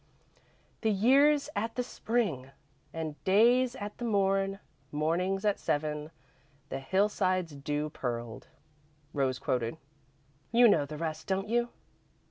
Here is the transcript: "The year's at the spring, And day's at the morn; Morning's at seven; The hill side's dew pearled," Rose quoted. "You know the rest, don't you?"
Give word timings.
"The 0.81 0.89
year's 0.89 1.47
at 1.55 1.75
the 1.75 1.83
spring, 1.83 2.49
And 2.91 3.23
day's 3.23 3.75
at 3.75 3.99
the 3.99 4.03
morn; 4.05 4.57
Morning's 4.91 5.45
at 5.45 5.59
seven; 5.59 6.09
The 6.69 6.79
hill 6.79 7.07
side's 7.07 7.51
dew 7.55 7.91
pearled," 7.91 8.47
Rose 9.13 9.37
quoted. 9.37 9.77
"You 10.51 10.67
know 10.67 10.87
the 10.87 10.97
rest, 10.97 11.27
don't 11.27 11.47
you?" 11.49 11.69